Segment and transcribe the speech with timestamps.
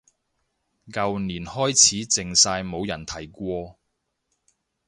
[0.87, 3.77] 舊年開始靜晒冇人提過